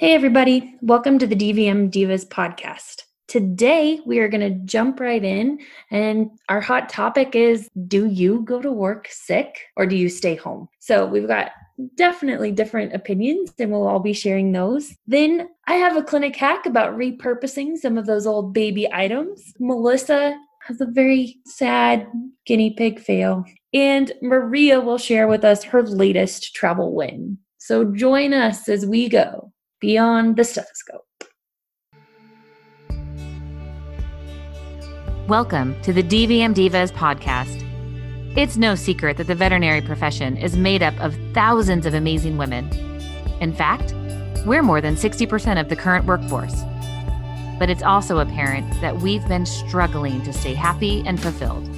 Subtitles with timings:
[0.00, 0.76] Hey, everybody.
[0.80, 3.02] Welcome to the DVM Divas podcast.
[3.26, 5.58] Today, we are going to jump right in,
[5.90, 10.36] and our hot topic is Do you go to work sick or do you stay
[10.36, 10.68] home?
[10.78, 11.50] So, we've got
[11.96, 14.94] definitely different opinions, and we'll all be sharing those.
[15.08, 19.52] Then, I have a clinic hack about repurposing some of those old baby items.
[19.58, 20.38] Melissa
[20.68, 22.06] has a very sad
[22.46, 23.44] guinea pig fail,
[23.74, 27.38] and Maria will share with us her latest travel win.
[27.58, 31.04] So, join us as we go beyond the stethoscope.
[35.28, 37.64] Welcome to the DVM Divas podcast.
[38.36, 42.68] It's no secret that the veterinary profession is made up of thousands of amazing women.
[43.40, 43.94] In fact,
[44.44, 46.60] we're more than 60% of the current workforce.
[47.60, 51.68] But it's also apparent that we've been struggling to stay happy and fulfilled.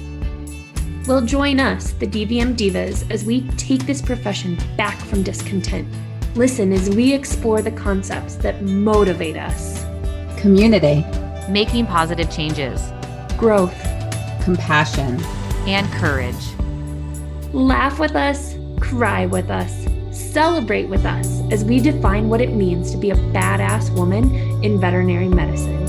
[1.07, 5.87] Well, join us, the DVM Divas, as we take this profession back from discontent
[6.35, 9.83] Listen as we explore the concepts that motivate us
[10.39, 11.05] community,
[11.49, 12.81] making positive changes,
[13.37, 13.75] growth,
[14.41, 15.21] compassion,
[15.67, 16.55] and courage.
[17.51, 19.85] Laugh with us, cry with us,
[20.17, 24.79] celebrate with us as we define what it means to be a badass woman in
[24.79, 25.85] veterinary medicine.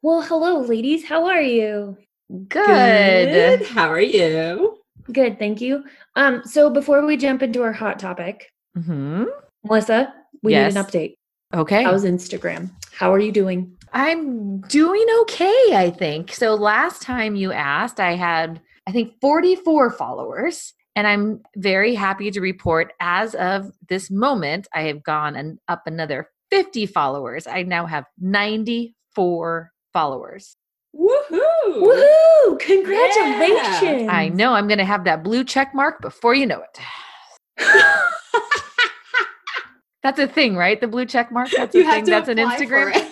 [0.00, 1.04] Well, hello, ladies.
[1.04, 1.98] How are you?
[2.30, 2.48] Good.
[2.48, 3.66] Good.
[3.66, 4.78] How are you?
[5.12, 5.84] Good, thank you.
[6.16, 9.24] Um, so before we jump into our hot topic, mm-hmm.
[9.64, 10.74] Melissa, we yes.
[10.74, 11.14] need an update.
[11.52, 11.82] Okay.
[11.82, 12.70] How's Instagram?
[12.92, 13.76] How are you doing?
[13.92, 16.32] I'm doing okay, I think.
[16.32, 20.74] So last time you asked, I had I think 44 followers.
[20.96, 25.82] And I'm very happy to report as of this moment, I have gone and up
[25.86, 27.46] another 50 followers.
[27.48, 30.56] I now have 94 followers.
[30.94, 31.82] Woohoo!
[31.82, 32.58] Woohoo!
[32.60, 33.82] Congratulations!
[33.82, 34.06] Yeah.
[34.10, 34.52] I know.
[34.54, 36.78] I'm going to have that blue check mark before you know it.
[40.02, 40.80] That's a thing, right?
[40.80, 41.50] The blue check mark.
[41.50, 42.04] That's a you thing.
[42.04, 42.92] That's an Instagram.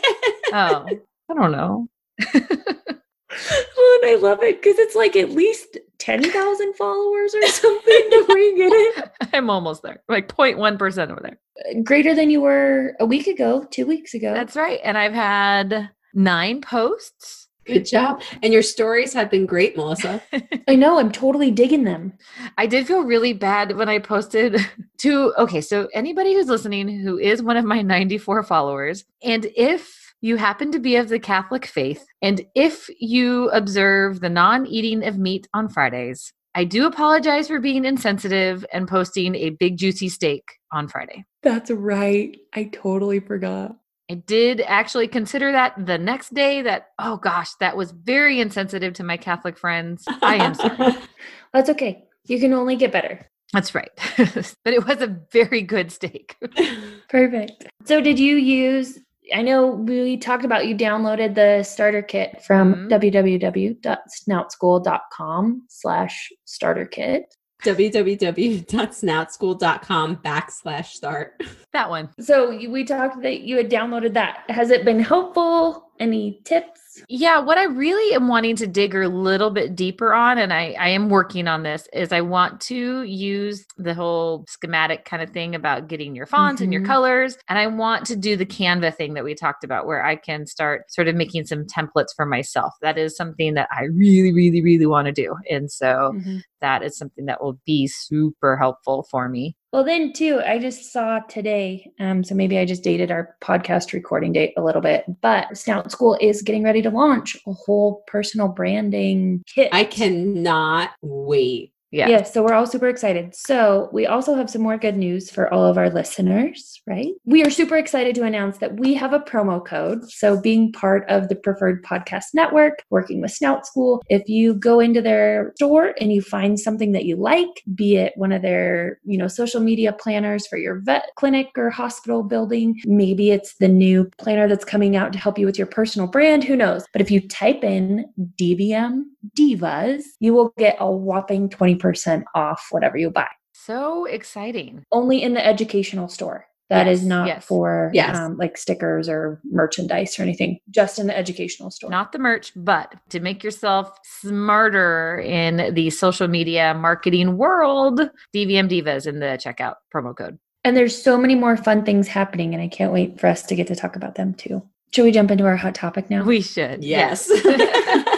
[0.52, 0.86] oh,
[1.30, 1.88] I don't know.
[2.34, 8.08] oh, and I love it because it's like at least ten thousand followers or something
[8.10, 9.10] before you get it.
[9.32, 11.82] I'm almost there, like 0.1 percent over there.
[11.82, 14.34] Greater than you were a week ago, two weeks ago.
[14.34, 18.22] That's right, and I've had nine posts Good job.
[18.42, 20.22] And your stories have been great, Melissa.
[20.68, 20.98] I know.
[20.98, 22.14] I'm totally digging them.
[22.58, 24.58] I did feel really bad when I posted
[24.98, 30.14] to, okay, so anybody who's listening who is one of my 94 followers, and if
[30.20, 35.04] you happen to be of the Catholic faith, and if you observe the non eating
[35.06, 40.08] of meat on Fridays, I do apologize for being insensitive and posting a big juicy
[40.08, 41.24] steak on Friday.
[41.42, 42.36] That's right.
[42.52, 43.76] I totally forgot.
[44.12, 48.92] I did actually consider that the next day that, oh gosh, that was very insensitive
[48.94, 50.04] to my Catholic friends.
[50.20, 50.98] I am sorry.
[51.54, 52.04] That's okay.
[52.26, 53.26] You can only get better.
[53.54, 53.88] That's right.
[54.18, 56.36] but it was a very good steak.
[57.08, 57.68] Perfect.
[57.86, 58.98] So, did you use?
[59.34, 62.92] I know we talked about you downloaded the starter kit from mm-hmm.
[62.92, 67.34] www.snoutschool.com slash starter kit
[67.64, 71.40] www.snoutschool.com backslash start.
[71.72, 72.10] That one.
[72.20, 74.44] So we talked that you had downloaded that.
[74.48, 75.90] Has it been helpful?
[75.98, 77.02] Any tips?
[77.08, 80.76] Yeah, what I really am wanting to dig a little bit deeper on, and I,
[80.78, 85.30] I am working on this, is I want to use the whole schematic kind of
[85.30, 86.64] thing about getting your fonts mm-hmm.
[86.64, 86.90] and your mm-hmm.
[86.90, 87.38] colors.
[87.48, 90.44] And I want to do the Canva thing that we talked about, where I can
[90.46, 92.74] start sort of making some templates for myself.
[92.82, 95.34] That is something that I really, really, really want to do.
[95.48, 96.38] And so mm-hmm.
[96.62, 99.56] That is something that will be super helpful for me.
[99.72, 101.90] Well, then too, I just saw today.
[101.98, 105.04] Um, so maybe I just dated our podcast recording date a little bit.
[105.22, 109.70] But Snout School is getting ready to launch a whole personal branding kit.
[109.72, 112.08] I cannot wait yeah.
[112.08, 112.22] Yeah.
[112.22, 113.34] So we're all super excited.
[113.34, 117.12] So we also have some more good news for all of our listeners, right?
[117.26, 120.10] We are super excited to announce that we have a promo code.
[120.10, 124.80] So being part of the preferred podcast network, working with Snout School, if you go
[124.80, 128.98] into their store and you find something that you like, be it one of their,
[129.04, 133.68] you know, social media planners for your vet clinic or hospital building, maybe it's the
[133.68, 136.86] new planner that's coming out to help you with your personal brand, who knows?
[136.92, 138.06] But if you type in
[138.40, 139.02] DVM
[139.36, 143.28] Divas, you will get a whopping 20% off whatever you buy.
[143.52, 144.84] So exciting.
[144.92, 146.46] Only in the educational store.
[146.68, 147.44] That yes, is not yes.
[147.44, 148.16] for yes.
[148.16, 151.90] Um, like stickers or merchandise or anything, just in the educational store.
[151.90, 158.00] Not the merch, but to make yourself smarter in the social media marketing world,
[158.34, 160.38] DVM Divas in the checkout promo code.
[160.64, 163.54] And there's so many more fun things happening, and I can't wait for us to
[163.54, 164.62] get to talk about them too.
[164.94, 166.24] Should we jump into our hot topic now?
[166.24, 166.82] We should.
[166.82, 167.30] Yes.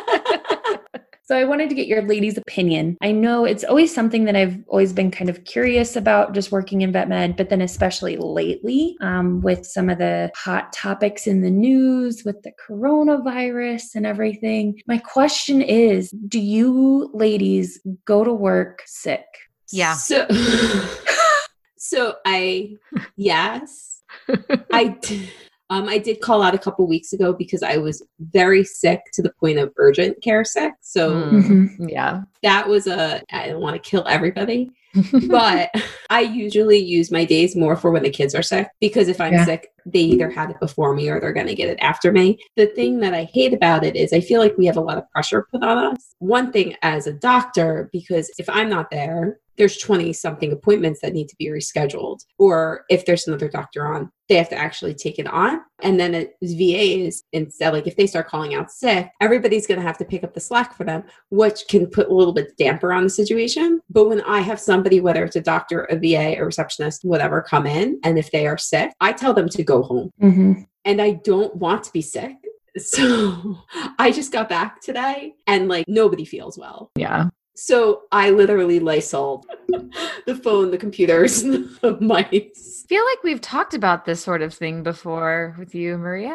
[1.26, 2.99] So I wanted to get your ladies' opinion.
[3.00, 6.82] I know it's always something that I've always been kind of curious about just working
[6.82, 11.41] in vet med, but then especially lately um, with some of the hot topics in
[11.41, 14.79] the news with the coronavirus and everything.
[14.87, 19.25] My question is Do you ladies go to work sick?
[19.73, 19.94] Yeah.
[19.94, 20.27] So,
[21.79, 22.77] so I,
[23.17, 24.03] yes,
[24.70, 25.31] I, d-
[25.75, 29.23] um, I did call out a couple weeks ago because I was very sick to
[29.23, 30.73] the point of urgent care sick.
[30.81, 31.43] So Mm.
[31.79, 31.91] Mhm.
[31.91, 32.23] Yeah.
[32.43, 34.71] that was a, I don't want to kill everybody,
[35.29, 35.71] but
[36.11, 39.32] I usually use my days more for when the kids are sick because if I'm
[39.32, 39.44] Yeah.
[39.44, 42.38] sick, they either had it before me or they're going to get it after me.
[42.56, 44.99] The thing that I hate about it is I feel like we have a lot
[44.99, 46.15] of pressure put on us.
[46.20, 51.12] One thing as a doctor, because if I'm not there, there's 20 something appointments that
[51.12, 52.19] need to be rescheduled.
[52.38, 55.61] Or if there's another doctor on, they have to actually take it on.
[55.82, 59.79] And then it, VA is instead, like if they start calling out sick, everybody's going
[59.81, 62.56] to have to pick up the slack for them, which can put a little bit
[62.56, 63.81] damper on the situation.
[63.91, 67.67] But when I have somebody, whether it's a doctor, a VA, a receptionist, whatever, come
[67.67, 70.11] in, and if they are sick, I tell them to go home.
[70.23, 70.67] Mhm.
[70.87, 72.32] And I don't want to be sick.
[72.77, 73.56] So
[74.00, 76.91] I just got back today and like nobody feels well.
[76.97, 77.29] Yeah.
[77.55, 79.45] So I literally Lysol
[80.27, 82.85] the phone, the computers, the mice.
[82.85, 86.33] I feel like we've talked about this sort of thing before with you, Maria.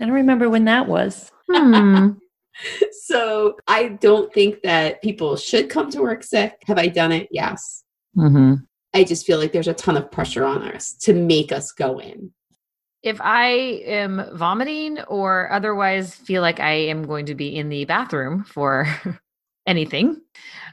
[0.00, 1.30] I don't remember when that was.
[1.50, 2.10] Hmm.
[3.06, 6.58] So I don't think that people should come to work sick.
[6.66, 7.28] Have I done it?
[7.30, 7.82] Yes.
[8.14, 8.56] mm-hmm.
[8.92, 11.98] I just feel like there's a ton of pressure on us to make us go
[11.98, 12.30] in.
[13.02, 13.46] If I
[13.86, 18.86] am vomiting or otherwise feel like I am going to be in the bathroom for
[19.66, 20.20] anything,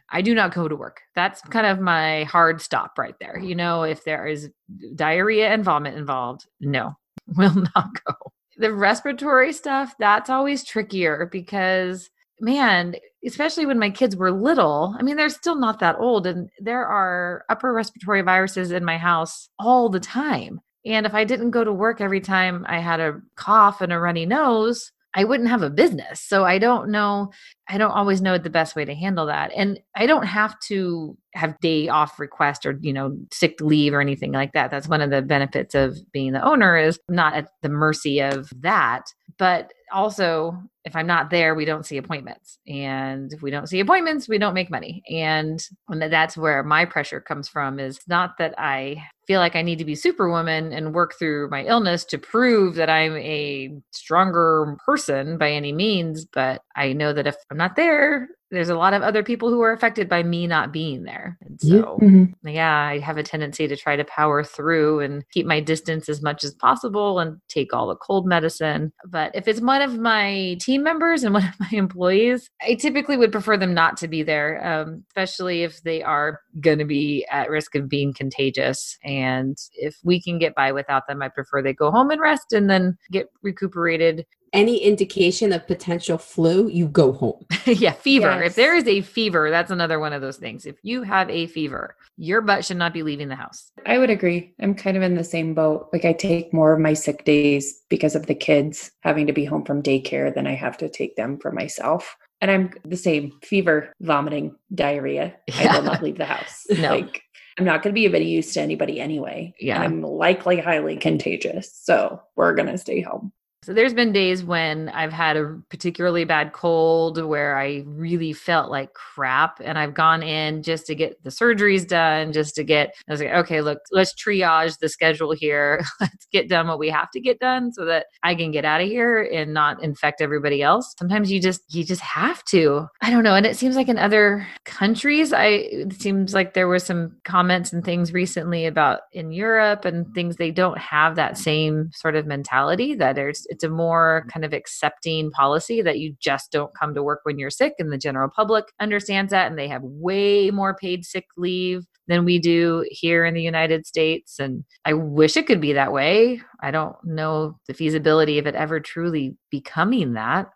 [0.09, 1.01] I do not go to work.
[1.15, 1.51] That's mm.
[1.51, 3.39] kind of my hard stop right there.
[3.39, 4.49] You know, if there is
[4.95, 6.97] diarrhea and vomit involved, no,
[7.37, 8.13] will not go.
[8.57, 12.09] The respiratory stuff, that's always trickier because,
[12.41, 12.95] man,
[13.25, 16.85] especially when my kids were little, I mean, they're still not that old, and there
[16.85, 20.59] are upper respiratory viruses in my house all the time.
[20.85, 23.99] And if I didn't go to work every time I had a cough and a
[23.99, 26.19] runny nose, I wouldn't have a business.
[26.19, 27.31] So I don't know.
[27.67, 29.51] I don't always know the best way to handle that.
[29.55, 34.01] And I don't have to have day off request or, you know, sick leave or
[34.01, 34.69] anything like that.
[34.69, 38.51] That's one of the benefits of being the owner is not at the mercy of
[38.61, 39.05] that.
[39.37, 42.59] But also, if I'm not there, we don't see appointments.
[42.67, 45.03] And if we don't see appointments, we don't make money.
[45.09, 49.77] And that's where my pressure comes from is not that I feel like I need
[49.79, 55.37] to be superwoman and work through my illness to prove that I'm a stronger person
[55.37, 59.01] by any means, but I know that if I'm not there, there's a lot of
[59.01, 61.37] other people who are affected by me not being there.
[61.41, 62.33] And so, Mhm.
[62.43, 66.21] yeah, I have a tendency to try to power through and keep my distance as
[66.21, 68.91] much as possible and take all the cold medicine.
[69.05, 73.17] But if it's one of my team members and one of my employees, I typically
[73.17, 77.25] would prefer them not to be there, um, especially if they are going to be
[77.31, 78.97] at risk of being contagious.
[79.03, 82.51] And if we can get by without them, I prefer they go home and rest
[82.53, 84.25] and then get recuperated.
[84.53, 87.45] Any indication of potential flu, you go home.
[87.65, 88.41] yeah, fever.
[88.41, 90.65] If there is a fever, that's another one of those things.
[90.65, 93.71] If you have a fever, your butt should not be leaving the house.
[93.85, 94.53] I would agree.
[94.61, 95.89] I'm kind of in the same boat.
[95.93, 99.45] Like I take more of my sick days because of the kids having to be
[99.45, 102.15] home from daycare than I have to take them for myself.
[102.41, 105.35] And I'm the same fever, vomiting, diarrhea.
[105.53, 106.65] I will not leave the house.
[106.69, 106.95] No.
[106.95, 107.21] Like
[107.59, 109.53] I'm not going to be of any use to anybody anyway.
[109.59, 109.75] Yeah.
[109.75, 111.71] And I'm likely highly contagious.
[111.73, 113.33] So we're going to stay home.
[113.61, 118.71] So there's been days when I've had a particularly bad cold where I really felt
[118.71, 122.93] like crap and I've gone in just to get the surgeries done, just to get
[123.09, 125.83] I was like, okay, look, let's triage the schedule here.
[125.99, 128.79] let's get done what we have to get done so that I can get out
[128.79, 130.95] of here and not infect everybody else.
[130.97, 132.87] Sometimes you just you just have to.
[133.01, 133.35] I don't know.
[133.35, 137.73] And it seems like in other countries, I it seems like there were some comments
[137.73, 142.25] and things recently about in Europe and things they don't have that same sort of
[142.25, 146.93] mentality that there's it's a more kind of accepting policy that you just don't come
[146.95, 150.51] to work when you're sick and the general public understands that and they have way
[150.51, 155.35] more paid sick leave than we do here in the United States and I wish
[155.35, 156.41] it could be that way.
[156.61, 160.49] I don't know the feasibility of it ever truly becoming that.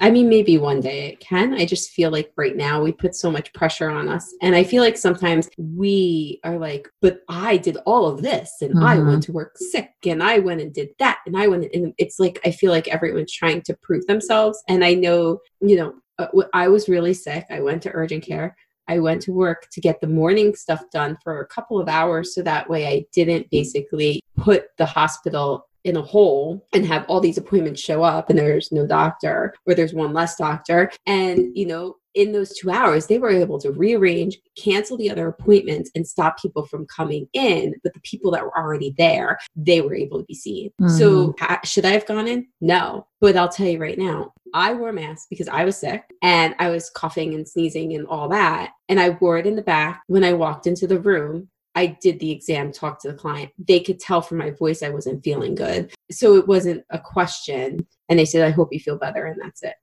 [0.00, 1.54] I mean, maybe one day it can.
[1.54, 4.32] I just feel like right now we put so much pressure on us.
[4.42, 8.78] And I feel like sometimes we are like, but I did all of this and
[8.78, 9.06] I Mhm.
[9.06, 11.18] went to work sick and I went and did that.
[11.26, 14.62] And I went and it's like, I feel like everyone's trying to prove themselves.
[14.68, 17.46] And I know, you know, uh, I was really sick.
[17.50, 18.56] I went to urgent care.
[18.88, 22.34] I went to work to get the morning stuff done for a couple of hours
[22.34, 27.20] so that way I didn't basically put the hospital in a hole and have all
[27.20, 31.66] these appointments show up and there's no doctor or there's one less doctor and you
[31.66, 36.06] know in those two hours, they were able to rearrange, cancel the other appointments, and
[36.06, 37.74] stop people from coming in.
[37.84, 40.72] But the people that were already there, they were able to be seen.
[40.80, 40.96] Mm-hmm.
[40.96, 42.48] So, should I have gone in?
[42.60, 43.06] No.
[43.20, 46.56] But I'll tell you right now, I wore a mask because I was sick and
[46.58, 48.72] I was coughing and sneezing and all that.
[48.88, 51.48] And I wore it in the back when I walked into the room.
[51.78, 53.52] I did the exam, talked to the client.
[53.56, 55.92] They could tell from my voice I wasn't feeling good.
[56.10, 57.86] So it wasn't a question.
[58.08, 59.26] And they said, I hope you feel better.
[59.26, 59.74] And that's it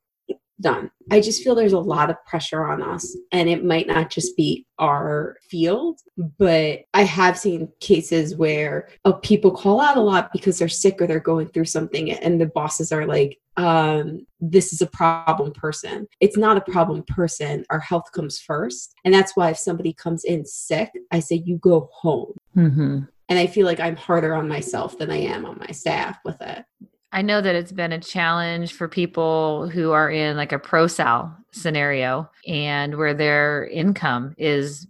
[0.61, 0.89] done.
[1.11, 4.35] I just feel there's a lot of pressure on us, and it might not just
[4.37, 10.31] be our field, but I have seen cases where oh, people call out a lot
[10.31, 14.73] because they're sick or they're going through something, and the bosses are like, um, this
[14.73, 16.07] is a problem person.
[16.19, 17.65] It's not a problem person.
[17.69, 18.93] Our health comes first.
[19.05, 22.33] And that's why if somebody comes in sick, I say, you go home.
[22.55, 22.99] Mm-hmm.
[23.29, 26.41] And I feel like I'm harder on myself than I am on my staff with
[26.41, 26.65] it.
[27.11, 31.35] I know that it's been a challenge for people who are in like a ProSal
[31.51, 34.85] scenario and where their income is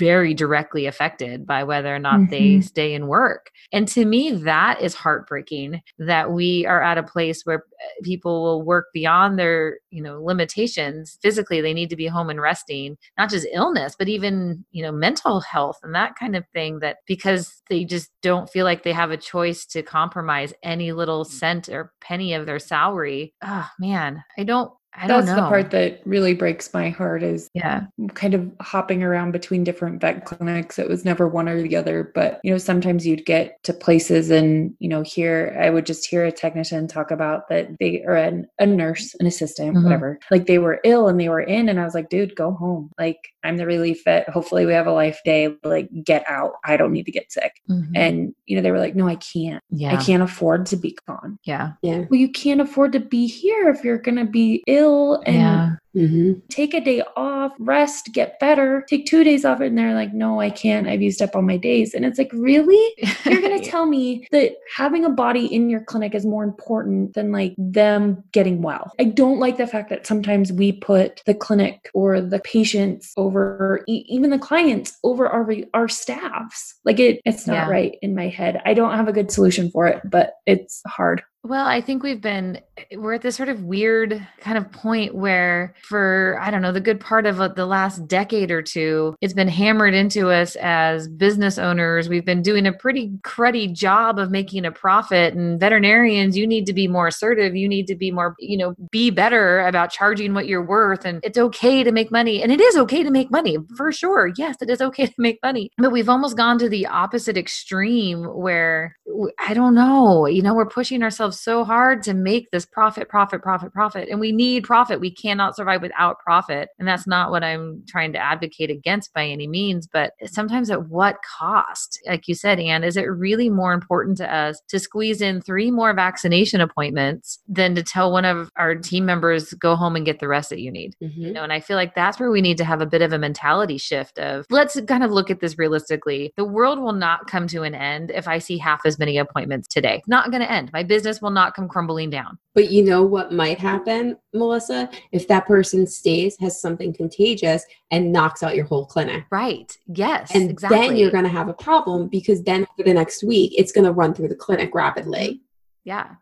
[0.00, 2.30] very directly affected by whether or not mm-hmm.
[2.30, 3.50] they stay in work.
[3.70, 8.42] And to me, that is heartbreaking that we are at a place where uh, people
[8.42, 11.18] will work beyond their, you know, limitations.
[11.22, 14.90] Physically, they need to be home and resting, not just illness, but even, you know,
[14.90, 18.92] mental health and that kind of thing that because they just don't feel like they
[18.92, 23.34] have a choice to compromise any little cent or penny of their salary.
[23.44, 27.84] Oh man, I don't I That's the part that really breaks my heart is yeah,
[28.14, 30.78] kind of hopping around between different vet clinics.
[30.78, 34.30] It was never one or the other, but you know, sometimes you'd get to places
[34.30, 38.16] and you know, here I would just hear a technician talk about that they or
[38.16, 39.84] an, a nurse, an assistant, mm-hmm.
[39.84, 42.52] whatever, like they were ill and they were in, and I was like, dude, go
[42.52, 42.90] home.
[42.98, 44.28] Like I'm the relief vet.
[44.28, 45.54] Hopefully, we have a life day.
[45.62, 46.54] Like get out.
[46.64, 47.62] I don't need to get sick.
[47.70, 47.92] Mm-hmm.
[47.94, 49.62] And you know, they were like, no, I can't.
[49.70, 51.38] Yeah, I can't afford to be gone.
[51.44, 52.06] Yeah, yeah.
[52.10, 55.76] Well, you can't afford to be here if you're gonna be ill ill and yeah.
[55.94, 56.40] Mm-hmm.
[56.48, 58.84] Take a day off, rest, get better.
[58.88, 59.60] Take two days off.
[59.60, 60.86] And they're like, no, I can't.
[60.86, 61.94] I've used up all my days.
[61.94, 62.94] And it's like, really?
[63.24, 67.14] You're going to tell me that having a body in your clinic is more important
[67.14, 68.92] than like them getting well.
[68.98, 73.82] I don't like the fact that sometimes we put the clinic or the patients over,
[73.88, 76.74] e- even the clients over our, our staffs.
[76.84, 77.68] Like it, it's not yeah.
[77.68, 78.62] right in my head.
[78.64, 81.22] I don't have a good solution for it, but it's hard.
[81.42, 82.60] Well, I think we've been,
[82.94, 86.82] we're at this sort of weird kind of point where for, I don't know, the
[86.82, 91.08] good part of uh, the last decade or two, it's been hammered into us as
[91.08, 92.10] business owners.
[92.10, 95.32] We've been doing a pretty cruddy job of making a profit.
[95.32, 97.56] And veterinarians, you need to be more assertive.
[97.56, 101.06] You need to be more, you know, be better about charging what you're worth.
[101.06, 102.42] And it's okay to make money.
[102.42, 104.30] And it is okay to make money for sure.
[104.36, 105.70] Yes, it is okay to make money.
[105.78, 108.94] But we've almost gone to the opposite extreme where
[109.38, 113.42] I don't know, you know, we're pushing ourselves so hard to make this profit, profit,
[113.42, 114.08] profit, profit.
[114.08, 115.00] And we need profit.
[115.00, 116.70] We cannot survive survive without profit.
[116.78, 119.86] And that's not what I'm trying to advocate against by any means.
[119.86, 122.00] But sometimes at what cost?
[122.06, 125.70] Like you said, Anne, is it really more important to us to squeeze in three
[125.70, 130.20] more vaccination appointments than to tell one of our team members, go home and get
[130.20, 130.94] the rest that you need?
[131.02, 131.20] Mm-hmm.
[131.22, 133.12] You know, and I feel like that's where we need to have a bit of
[133.12, 136.32] a mentality shift of let's kind of look at this realistically.
[136.36, 139.68] The world will not come to an end if I see half as many appointments
[139.68, 140.02] today.
[140.06, 140.70] Not going to end.
[140.72, 142.38] My business will not come crumbling down.
[142.54, 144.90] But you know what might happen, Melissa?
[145.12, 149.24] If that person stays, has something contagious, and knocks out your whole clinic.
[149.30, 149.76] Right.
[149.86, 150.34] Yes.
[150.34, 150.78] And exactly.
[150.78, 153.84] then you're going to have a problem because then for the next week, it's going
[153.84, 155.18] to run through the clinic rapidly.
[155.18, 155.44] Mm-hmm.
[155.84, 156.14] Yeah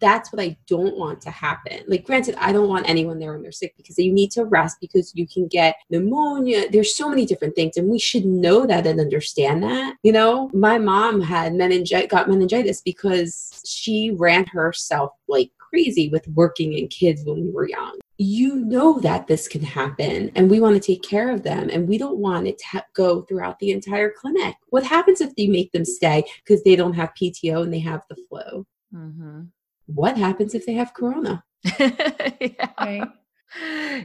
[0.00, 1.82] that's what I don't want to happen.
[1.86, 4.78] Like, granted, I don't want anyone there when they're sick because you need to rest
[4.80, 6.70] because you can get pneumonia.
[6.70, 9.96] There's so many different things, and we should know that and understand that.
[10.02, 16.26] You know, my mom had meningitis, got meningitis because she ran herself like crazy with
[16.28, 17.98] working in kids when we were young.
[18.16, 21.88] You know that this can happen, and we want to take care of them, and
[21.88, 24.56] we don't want it to ha- go throughout the entire clinic.
[24.70, 28.02] What happens if they make them stay because they don't have PTO and they have
[28.08, 28.66] the flu?
[28.92, 29.42] Mm-hmm
[29.88, 31.42] what happens if they have corona?
[31.80, 32.70] yeah.
[32.78, 33.08] Right.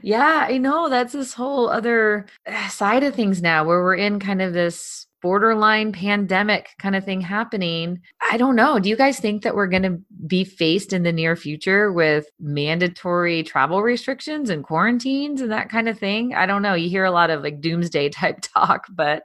[0.02, 4.20] Yeah, I know that's this whole other eh, side of things now where we're in
[4.20, 8.02] kind of this borderline pandemic kind of thing happening.
[8.30, 8.80] I don't know.
[8.80, 12.28] Do you guys think that we're going to be faced in the near future with
[12.40, 16.34] mandatory travel restrictions and quarantines and that kind of thing?
[16.34, 16.74] I don't know.
[16.74, 19.24] You hear a lot of like doomsday type talk, but.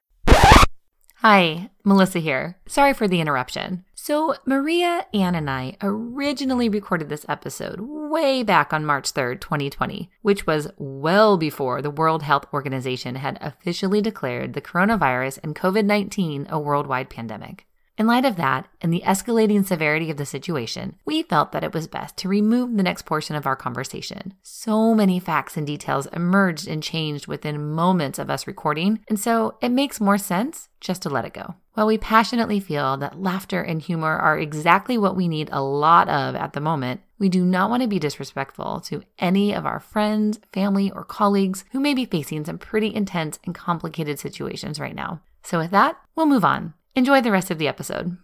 [1.17, 2.57] Hi, Melissa here.
[2.69, 3.85] Sorry for the interruption.
[4.09, 10.09] So, Maria, Ann, and I originally recorded this episode way back on March 3rd, 2020,
[10.23, 15.85] which was well before the World Health Organization had officially declared the coronavirus and COVID
[15.85, 17.68] 19 a worldwide pandemic.
[17.99, 21.75] In light of that and the escalating severity of the situation, we felt that it
[21.75, 24.35] was best to remove the next portion of our conversation.
[24.45, 29.57] So many facts and details emerged and changed within moments of us recording, and so
[29.61, 31.57] it makes more sense just to let it go.
[31.75, 36.09] While we passionately feel that laughter and humor are exactly what we need a lot
[36.09, 39.81] of at the moment, we do not want to be disrespectful to any of our
[39.81, 44.95] friends, family, or colleagues who may be facing some pretty intense and complicated situations right
[44.95, 45.21] now.
[45.43, 46.75] So, with that, we'll move on.
[46.95, 48.17] Enjoy the rest of the episode.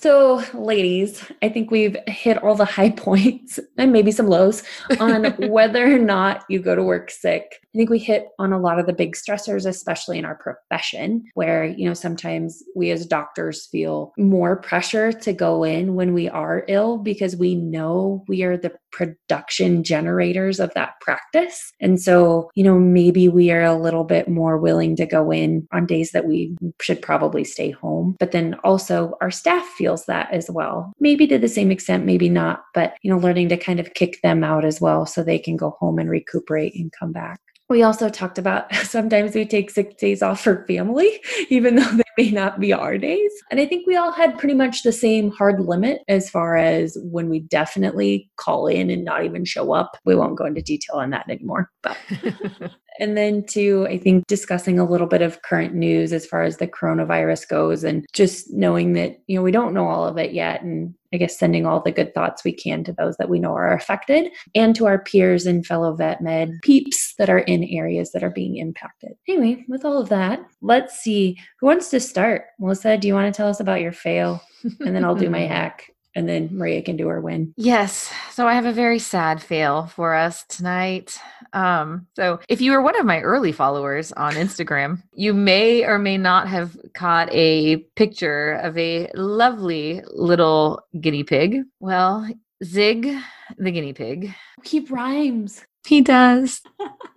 [0.00, 4.62] So, ladies, I think we've hit all the high points and maybe some lows
[5.00, 7.60] on whether or not you go to work sick.
[7.78, 11.22] I think we hit on a lot of the big stressors, especially in our profession,
[11.34, 16.28] where, you know, sometimes we as doctors feel more pressure to go in when we
[16.28, 21.72] are ill because we know we are the production generators of that practice.
[21.80, 25.68] And so, you know, maybe we are a little bit more willing to go in
[25.72, 28.16] on days that we should probably stay home.
[28.18, 30.92] But then also our staff feels that as well.
[30.98, 34.20] Maybe to the same extent, maybe not, but, you know, learning to kind of kick
[34.22, 37.38] them out as well so they can go home and recuperate and come back.
[37.68, 41.20] We also talked about sometimes we take sick days off for family,
[41.50, 43.30] even though they may not be our days.
[43.50, 46.96] And I think we all had pretty much the same hard limit as far as
[47.02, 49.96] when we definitely call in and not even show up.
[50.04, 51.70] We won't go into detail on that anymore.
[51.82, 51.96] But
[52.98, 56.56] and then to i think discussing a little bit of current news as far as
[56.56, 60.32] the coronavirus goes and just knowing that you know we don't know all of it
[60.32, 63.38] yet and i guess sending all the good thoughts we can to those that we
[63.38, 67.64] know are affected and to our peers and fellow vet med peeps that are in
[67.64, 69.12] areas that are being impacted.
[69.28, 72.46] Anyway with all of that let's see who wants to start.
[72.58, 74.42] Melissa do you want to tell us about your fail?
[74.80, 77.54] And then i'll do my hack and then Maria can do her win.
[77.56, 78.12] Yes.
[78.32, 81.16] So I have a very sad fail for us tonight.
[81.52, 85.96] Um, so if you were one of my early followers on Instagram, you may or
[85.96, 91.62] may not have caught a picture of a lovely little guinea pig.
[91.78, 92.28] Well,
[92.64, 93.14] Zig,
[93.56, 94.34] the guinea pig.
[94.64, 95.64] He rhymes.
[95.86, 96.62] He does.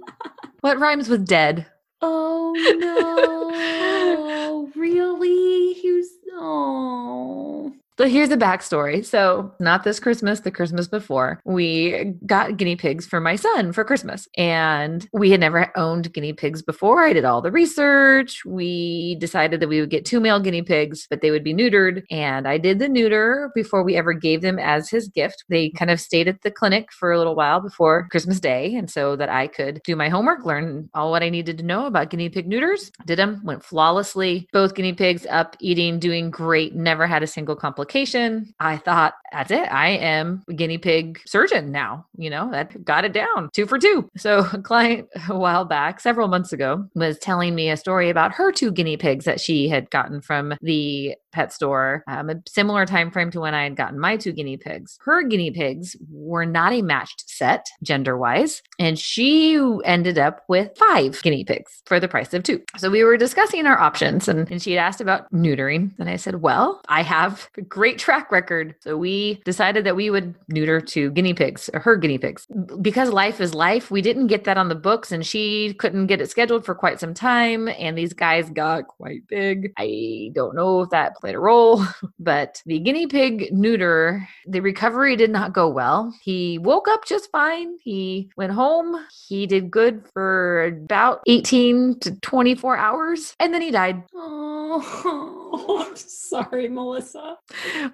[0.62, 1.65] what rhymes with dead?
[2.01, 4.70] Oh no.
[4.75, 5.74] really?
[5.74, 9.05] He was oh so here's the backstory.
[9.05, 13.83] So, not this Christmas, the Christmas before, we got guinea pigs for my son for
[13.83, 14.27] Christmas.
[14.35, 17.03] And we had never owned guinea pigs before.
[17.03, 18.44] I did all the research.
[18.44, 22.01] We decided that we would get two male guinea pigs, but they would be neutered.
[22.09, 25.46] And I did the neuter before we ever gave them as his gift.
[25.48, 28.74] They kind of stayed at the clinic for a little while before Christmas Day.
[28.74, 31.85] And so that I could do my homework, learn all what I needed to know
[31.85, 32.92] about guinea pig neuters.
[33.05, 34.48] Did them, went flawlessly.
[34.51, 38.54] Both guinea pigs up, eating, doing great, never had a single complication application.
[38.60, 39.72] I thought, that's it.
[39.72, 42.06] I am guinea pig surgeon now.
[42.18, 44.10] You know, that got it down two for two.
[44.18, 48.34] So a client a while back, several months ago, was telling me a story about
[48.34, 52.85] her two guinea pigs that she had gotten from the pet store, um, a similar
[52.85, 54.98] time frame to when I had gotten my two guinea pigs.
[55.01, 60.77] Her guinea pigs were not a matched set gender wise, and she ended up with
[60.77, 62.61] five guinea pigs for the price of two.
[62.77, 66.15] So we were discussing our options, and, and she had asked about neutering, and I
[66.15, 70.81] said, "Well, I have a great track record, so we decided that we would neuter
[70.81, 72.48] two guinea pigs, or her guinea pigs,
[72.81, 73.91] because life is life.
[73.91, 77.00] We didn't get that on the books, and she couldn't get it scheduled for quite
[77.00, 79.72] some time, and these guys got quite big.
[79.77, 81.84] I don't know if that played a role.
[82.20, 86.14] But the guinea pig neuter, the recovery did not go well.
[86.22, 87.77] He woke up just fine.
[87.81, 89.05] He went home.
[89.27, 94.03] He did good for about 18 to 24 hours, and then he died.
[94.14, 97.38] Oh, I'm sorry, Melissa.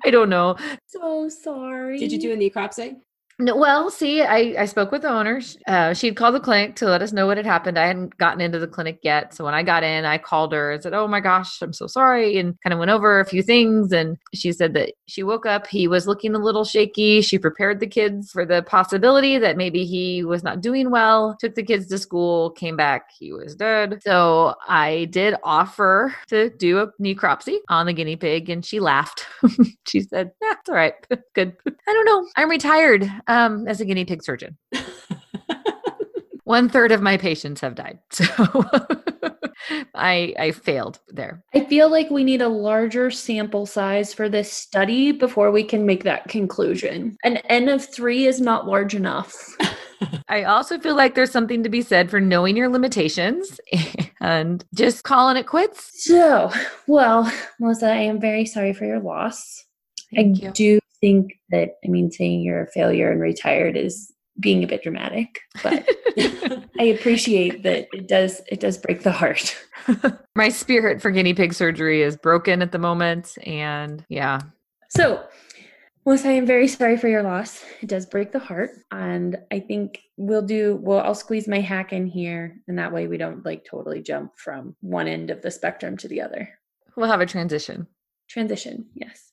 [0.03, 0.57] I don't know.
[0.87, 1.99] So sorry.
[1.99, 2.97] Did you do a necropsy?
[3.39, 5.59] No, well, see, I, I spoke with the owners.
[5.67, 7.77] Uh, she'd called the clinic to let us know what had happened.
[7.77, 9.31] I hadn't gotten into the clinic yet.
[9.35, 11.85] So when I got in, I called her and said, Oh my gosh, I'm so
[11.85, 12.39] sorry.
[12.39, 13.91] And kind of went over a few things.
[13.91, 15.67] And she said that she woke up.
[15.67, 17.21] He was looking a little shaky.
[17.21, 21.53] She prepared the kids for the possibility that maybe he was not doing well, took
[21.53, 23.11] the kids to school, came back.
[23.19, 24.01] He was dead.
[24.03, 28.49] So I did offer to do a necropsy on the guinea pig.
[28.49, 29.27] And she laughed.
[29.87, 30.95] she said, That's all right.
[31.35, 31.55] Good.
[31.67, 32.27] I don't know.
[32.35, 34.57] I'm retired um, as a guinea pig surgeon.
[36.43, 37.99] One third of my patients have died.
[38.11, 41.43] So I I failed there.
[41.53, 45.85] I feel like we need a larger sample size for this study before we can
[45.85, 47.17] make that conclusion.
[47.23, 49.35] An N of three is not large enough.
[50.29, 53.59] I also feel like there's something to be said for knowing your limitations
[54.21, 56.03] and just calling it quits.
[56.05, 56.51] So,
[56.85, 59.65] well, Melissa, I am very sorry for your loss.
[60.13, 60.51] Thank I you.
[60.51, 64.83] do think that I mean saying you're a failure and retired is being a bit
[64.83, 65.87] dramatic, but
[66.79, 69.55] I appreciate that it does it does break the heart.
[70.35, 73.37] My spirit for guinea pig surgery is broken at the moment.
[73.45, 74.41] And yeah.
[74.89, 75.23] So
[76.05, 77.65] Melissa, I am very sorry for your loss.
[77.81, 78.69] It does break the heart.
[78.91, 83.07] And I think we'll do well, I'll squeeze my hack in here and that way
[83.07, 86.49] we don't like totally jump from one end of the spectrum to the other.
[86.95, 87.87] We'll have a transition.
[88.29, 89.31] Transition, yes.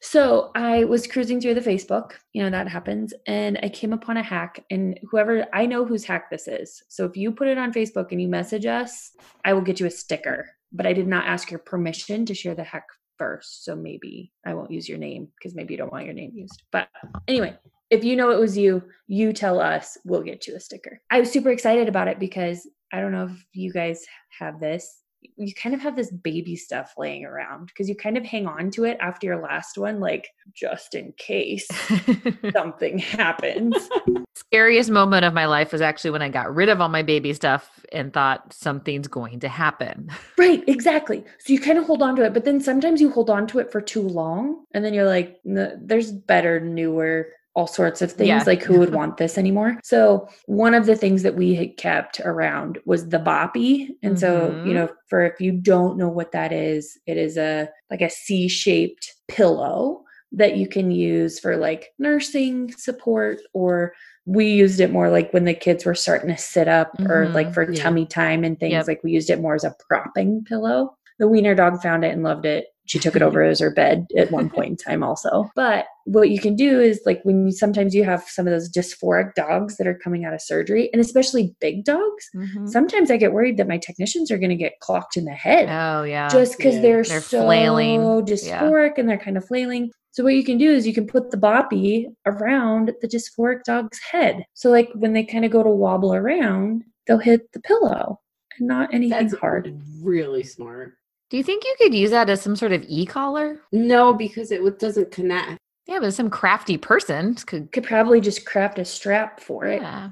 [0.00, 4.16] So I was cruising through the Facebook, you know, that happens, and I came upon
[4.16, 4.64] a hack.
[4.70, 6.82] And whoever I know whose hack this is.
[6.88, 9.12] So if you put it on Facebook and you message us,
[9.44, 10.50] I will get you a sticker.
[10.72, 12.86] But I did not ask your permission to share the hack
[13.18, 13.64] first.
[13.64, 16.62] So maybe I won't use your name because maybe you don't want your name used.
[16.70, 16.88] But
[17.28, 17.56] anyway,
[17.90, 21.00] if you know it was you, you tell us, we'll get you a sticker.
[21.10, 24.04] I was super excited about it because I don't know if you guys
[24.38, 25.02] have this
[25.36, 28.70] you kind of have this baby stuff laying around because you kind of hang on
[28.70, 31.66] to it after your last one, like just in case
[32.52, 33.76] something happens.
[34.34, 37.32] Scariest moment of my life was actually when I got rid of all my baby
[37.32, 40.10] stuff and thought something's going to happen.
[40.38, 41.24] Right, exactly.
[41.38, 43.58] So you kind of hold on to it, but then sometimes you hold on to
[43.58, 48.28] it for too long and then you're like, there's better, newer all sorts of things.
[48.28, 48.44] Yeah.
[48.46, 49.80] Like, who would want this anymore?
[49.82, 53.88] So, one of the things that we had kept around was the boppy.
[54.02, 54.16] And mm-hmm.
[54.16, 54.72] so, you mm-hmm.
[54.74, 58.46] know, for if you don't know what that is, it is a like a C
[58.46, 63.94] shaped pillow that you can use for like nursing support or
[64.26, 67.10] we used it more like when the kids were starting to sit up mm-hmm.
[67.10, 67.82] or like for yeah.
[67.82, 68.88] tummy time and things yep.
[68.88, 72.24] like we used it more as a propping pillow the wiener dog found it and
[72.24, 75.50] loved it she took it over as her bed at one point in time also
[75.54, 78.70] but what you can do is like when you sometimes you have some of those
[78.70, 82.66] dysphoric dogs that are coming out of surgery and especially big dogs mm-hmm.
[82.66, 85.68] sometimes i get worried that my technicians are going to get clocked in the head
[85.68, 86.82] oh yeah just because yeah.
[86.82, 89.00] they're, they're so flailing dysphoric yeah.
[89.00, 91.36] and they're kind of flailing so what you can do is you can put the
[91.36, 96.14] boppy around the dysphoric dog's head so like when they kind of go to wobble
[96.14, 98.18] around they'll hit the pillow
[98.58, 100.94] and not anything That's hard really smart
[101.30, 103.60] do you think you could use that as some sort of e-collar?
[103.72, 105.58] No, because it doesn't connect.
[105.86, 109.82] Yeah, but some crafty person could could probably just craft a strap for it.
[109.82, 110.10] Yeah.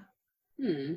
[0.61, 0.95] Hmm.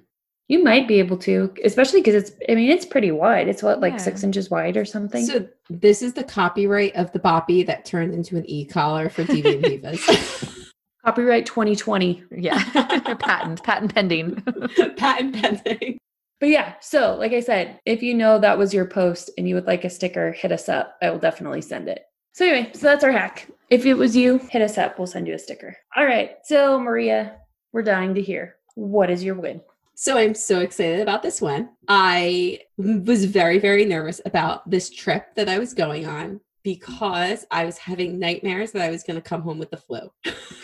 [0.49, 2.32] You might be able to, especially because it's.
[2.47, 3.47] I mean, it's pretty wide.
[3.47, 3.99] It's what like yeah.
[3.99, 5.25] six inches wide or something.
[5.25, 9.82] So this is the copyright of the boppy that turned into an e-collar for DVM
[9.82, 10.71] Divas.
[11.06, 12.23] copyright 2020.
[12.32, 12.63] Yeah,
[13.19, 14.36] patent, patent pending.
[14.97, 15.97] patent pending.
[16.39, 19.56] But yeah, so like I said, if you know that was your post and you
[19.56, 20.95] would like a sticker, hit us up.
[21.02, 22.04] I will definitely send it.
[22.34, 23.47] So anyway, so that's our hack.
[23.69, 25.00] If it was you, hit us up.
[25.00, 25.76] We'll send you a sticker.
[25.95, 26.36] All right.
[26.43, 27.38] So Maria,
[27.73, 28.58] we're dying to hear.
[28.76, 29.62] What is your win?
[29.95, 31.69] So I'm so excited about this one.
[31.88, 37.65] I was very, very nervous about this trip that I was going on because I
[37.65, 40.02] was having nightmares that I was going to come home with the flu.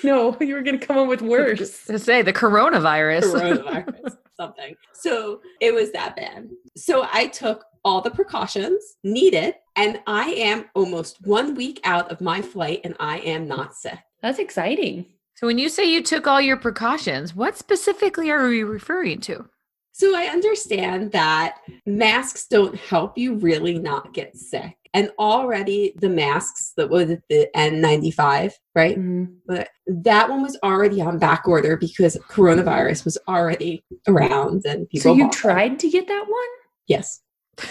[0.03, 1.85] No, you were going to come home with worse.
[1.85, 3.23] to say the coronavirus.
[3.23, 4.75] Coronavirus, something.
[4.93, 6.49] So it was that bad.
[6.75, 12.21] So I took all the precautions needed, and I am almost one week out of
[12.21, 13.99] my flight, and I am not sick.
[14.21, 15.05] That's exciting.
[15.35, 19.49] So when you say you took all your precautions, what specifically are you referring to?
[19.93, 24.75] So I understand that masks don't help you really not get sick.
[24.95, 28.97] And already the masks that was the N95, right?
[28.97, 29.33] Mm-hmm.
[29.47, 35.15] But that one was already on back order because coronavirus was already around and people.
[35.15, 35.77] So you tried them.
[35.79, 36.49] to get that one?
[36.87, 37.21] Yes.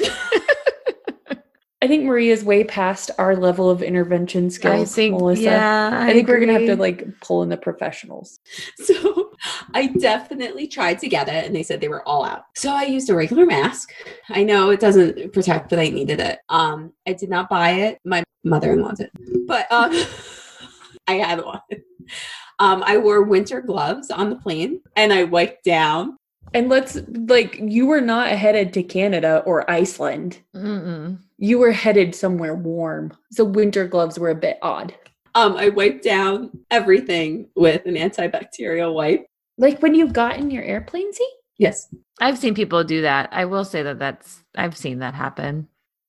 [1.82, 4.92] I think Maria's way past our level of intervention skills.
[4.92, 5.42] I think, Melissa.
[5.42, 6.34] Yeah, I, I think agree.
[6.34, 8.38] we're gonna have to like pull in the professionals.
[8.76, 9.32] So
[9.74, 12.44] I definitely tried to get it, and they said they were all out.
[12.54, 13.92] So I used a regular mask.
[14.28, 16.38] I know it doesn't protect, but I needed it.
[16.48, 17.98] Um, I did not buy it.
[18.04, 19.10] My mother-in-law did,
[19.48, 19.90] but um,
[21.08, 21.60] I had one.
[22.60, 26.18] Um, I wore winter gloves on the plane, and I wiped down
[26.54, 30.40] and let's like you were not headed to Canada or Iceland.
[30.54, 31.18] Mm-mm.
[31.38, 33.16] You were headed somewhere warm.
[33.30, 34.94] So winter gloves were a bit odd.
[35.34, 39.26] Um, I wiped down everything with an antibacterial wipe.
[39.58, 41.32] Like when you got in your airplane seat?
[41.58, 41.88] Yes.
[42.20, 43.28] I've seen people do that.
[43.32, 45.68] I will say that that's I've seen that happen.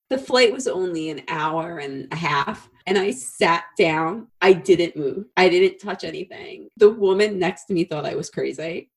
[0.10, 4.28] The flight was only an hour and a half and I sat down.
[4.42, 5.26] I didn't move.
[5.38, 6.68] I didn't touch anything.
[6.78, 8.90] The woman next to me thought I was crazy.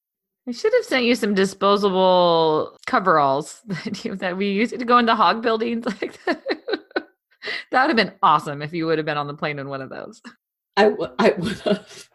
[0.48, 5.42] I should have sent you some disposable coveralls that we used to go into hog
[5.42, 6.42] buildings like that.
[7.70, 9.80] that would have been awesome if you would have been on the plane in one
[9.82, 10.22] of those.
[10.76, 12.09] I, w- I would have.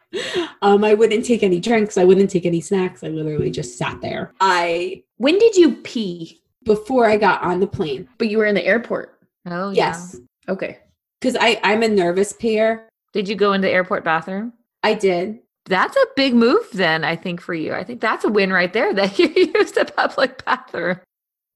[0.62, 1.98] Um, I wouldn't take any drinks.
[1.98, 3.04] I wouldn't take any snacks.
[3.04, 4.34] I literally just sat there.
[4.42, 5.04] I.
[5.18, 6.38] When did you pee?
[6.64, 8.08] Before I got on the plane.
[8.20, 9.18] But you were in the airport.
[9.48, 10.16] Oh, yes.
[10.48, 10.54] Yeah.
[10.54, 10.78] Okay.
[11.20, 12.88] Because I I'm a nervous peer.
[13.14, 14.54] Did you go in the airport bathroom?
[14.84, 15.40] I did.
[15.66, 17.74] That's a big move, then, I think, for you.
[17.74, 21.00] I think that's a win right there that you used a public bathroom.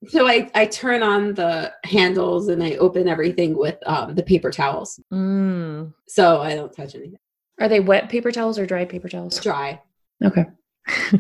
[0.08, 4.52] So I, I turn on the handles and I open everything with um, the paper
[4.52, 5.00] towels.
[5.12, 5.94] Mm.
[6.08, 7.18] So I don't touch anything.
[7.60, 9.40] Are they wet paper towels or dry paper towels?
[9.40, 9.82] Dry.
[10.24, 10.46] Okay.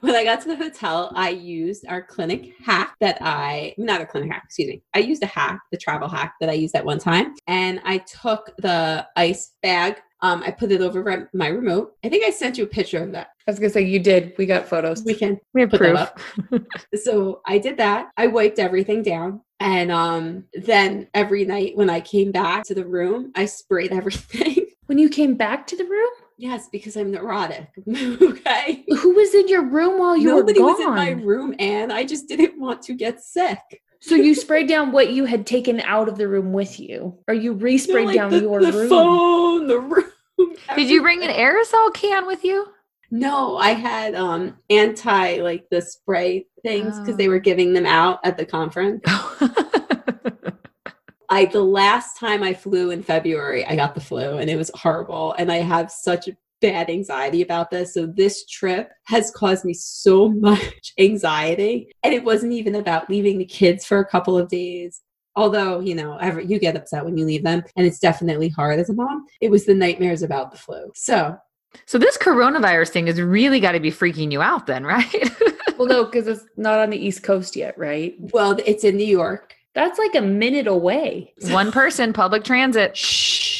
[0.00, 4.06] when I got to the hotel, I used our clinic hack that I, not a
[4.06, 4.82] clinic hack, excuse me.
[4.94, 7.34] I used a hack, the travel hack that I used at one time.
[7.46, 11.94] And I took the ice bag, um, I put it over my remote.
[12.04, 13.28] I think I sent you a picture of that.
[13.46, 14.34] I was going to say, you did.
[14.38, 15.04] We got photos.
[15.04, 15.96] We can we have put proof.
[15.96, 16.20] up.
[16.94, 18.10] so I did that.
[18.16, 19.42] I wiped everything down.
[19.60, 24.66] And um, then every night when I came back to the room, I sprayed everything.
[24.86, 26.10] When you came back to the room?
[26.38, 27.68] Yes, because I'm neurotic.
[27.88, 28.84] okay.
[28.88, 30.80] Who was in your room while you Nobody were gone?
[30.80, 33.58] Nobody was in my room, and I just didn't want to get sick.
[34.00, 37.34] So you sprayed down what you had taken out of the room with you, or
[37.34, 38.88] you resprayed No, like down the, your the room?
[38.88, 40.04] phone, the room.
[40.76, 42.66] Did you bring an aerosol can with you?
[43.10, 47.30] No, I had um anti like the spray things because they Oh.
[47.30, 49.00] were giving them out at the conference.
[51.28, 54.70] I the last time I flew in February, I got the flu and it was
[54.74, 55.34] horrible.
[55.38, 56.28] And I have such
[56.60, 57.94] bad anxiety about this.
[57.94, 61.88] So this trip has caused me so much anxiety.
[62.02, 65.02] And it wasn't even about leaving the kids for a couple of days.
[65.34, 68.78] Although, you know, ever you get upset when you leave them, and it's definitely hard
[68.78, 69.26] as a mom.
[69.42, 70.90] It was the nightmares about the flu.
[70.94, 71.36] So
[71.84, 75.30] so this coronavirus thing has really got to be freaking you out then, right?
[75.76, 78.14] Well, no, because it's not on the East Coast yet, right?
[78.32, 79.54] well, it's in New York.
[79.74, 81.34] That's like a minute away.
[81.48, 82.96] One person, public transit.
[82.96, 83.55] Shh.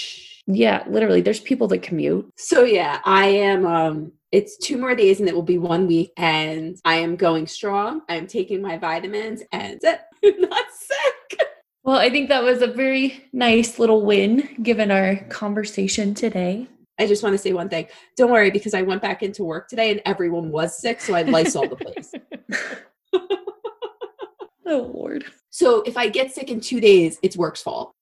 [0.46, 1.20] Yeah, literally.
[1.20, 2.28] There's people that commute.
[2.36, 6.12] So yeah, I am um it's two more days and it will be one week
[6.16, 8.02] and I am going strong.
[8.08, 9.80] I'm taking my vitamins and.
[9.84, 11.40] I'm not sick.
[11.84, 16.66] Well, I think that was a very nice little win given our conversation today.
[16.98, 17.86] I just want to say one thing.
[18.16, 21.22] Don't worry because I went back into work today and everyone was sick, so I
[21.22, 22.12] Lysol the place.
[24.66, 25.24] Oh, Lord.
[25.50, 27.94] So if I get sick in two days, it's work's fault.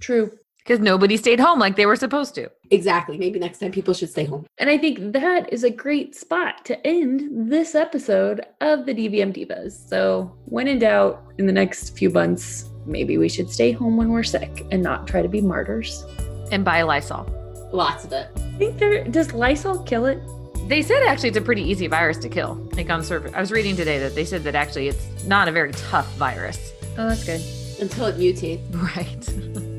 [0.00, 0.32] True.
[0.68, 2.50] Because nobody stayed home like they were supposed to.
[2.70, 3.16] Exactly.
[3.16, 4.44] Maybe next time people should stay home.
[4.58, 9.32] And I think that is a great spot to end this episode of the DVM
[9.32, 9.72] Divas.
[9.88, 14.10] So, when in doubt, in the next few months, maybe we should stay home when
[14.10, 16.04] we're sick and not try to be martyrs.
[16.52, 17.24] And buy Lysol.
[17.72, 18.28] Lots of it.
[18.36, 20.20] I think there does Lysol kill it?
[20.68, 22.56] They said actually it's a pretty easy virus to kill.
[22.74, 25.50] Like on surface, I was reading today that they said that actually it's not a
[25.50, 26.74] very tough virus.
[26.98, 27.40] Oh, that's good.
[27.80, 28.60] Until it mutates.
[28.74, 29.64] Right.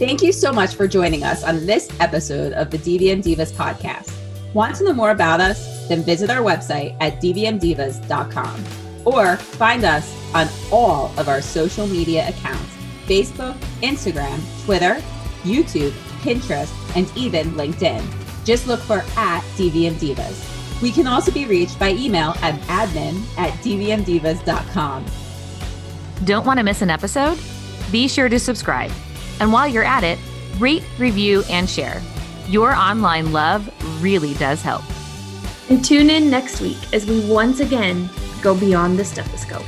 [0.00, 4.10] Thank you so much for joining us on this episode of the DVM Divas podcast.
[4.54, 5.86] Want to know more about us?
[5.88, 8.64] Then visit our website at dvmdivas.com
[9.04, 15.02] or find us on all of our social media accounts Facebook, Instagram, Twitter,
[15.42, 15.90] YouTube,
[16.22, 18.02] Pinterest, and even LinkedIn.
[18.46, 20.80] Just look for at DVM Divas.
[20.80, 25.04] We can also be reached by email at admin at dvmdivas.com.
[26.24, 27.38] Don't want to miss an episode?
[27.92, 28.90] Be sure to subscribe.
[29.40, 30.18] And while you're at it,
[30.58, 32.00] rate, review, and share.
[32.46, 33.68] Your online love
[34.02, 34.84] really does help.
[35.68, 38.08] And tune in next week as we once again
[38.42, 39.64] go beyond the stethoscope.